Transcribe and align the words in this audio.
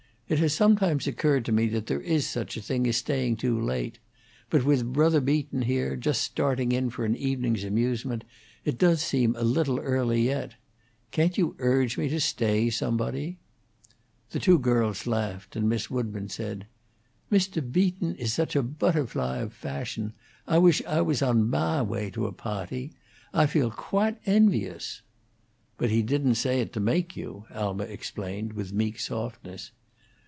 It 0.31 0.39
has 0.39 0.53
sometimes 0.53 1.07
occurred 1.07 1.43
to 1.43 1.51
me 1.51 1.67
that 1.67 1.87
there 1.87 1.99
is 1.99 2.25
such 2.25 2.55
a 2.55 2.61
thing 2.61 2.87
as 2.87 2.95
staying 2.95 3.35
too 3.35 3.59
late. 3.59 3.99
But 4.49 4.63
with 4.63 4.93
Brother 4.93 5.19
Beaton, 5.19 5.63
here, 5.63 5.97
just 5.97 6.21
starting 6.21 6.71
in 6.71 6.89
for 6.89 7.03
an 7.03 7.17
evening's 7.17 7.65
amusement, 7.65 8.23
it 8.63 8.77
does 8.77 9.01
seem 9.01 9.35
a 9.35 9.41
little 9.43 9.81
early 9.81 10.21
yet. 10.21 10.53
Can't 11.11 11.37
you 11.37 11.57
urge 11.59 11.97
me 11.97 12.07
to 12.07 12.21
stay, 12.21 12.69
somebody?" 12.69 13.39
The 14.29 14.39
two 14.39 14.57
girls 14.57 15.05
laughed, 15.05 15.57
and 15.57 15.67
Miss 15.67 15.89
Woodburn 15.89 16.29
said: 16.29 16.65
"Mr. 17.29 17.61
Beaton 17.69 18.15
is 18.15 18.31
such 18.31 18.55
a 18.55 18.63
butterfly 18.63 19.39
of 19.39 19.51
fashion! 19.51 20.13
Ah 20.47 20.59
wish 20.61 20.81
Ah 20.87 21.01
was 21.03 21.21
on 21.21 21.49
mah 21.49 21.83
way 21.83 22.09
to 22.11 22.25
a 22.25 22.31
pawty. 22.31 22.93
Ah 23.33 23.47
feel 23.47 23.69
quahte 23.69 24.15
envious." 24.25 25.01
"But 25.77 25.89
he 25.89 26.01
didn't 26.01 26.35
say 26.35 26.61
it 26.61 26.71
to 26.71 26.79
make 26.79 27.17
you," 27.17 27.47
Alma 27.53 27.83
explained, 27.83 28.53
with 28.53 28.71
meek 28.71 28.97
softness. 28.97 29.71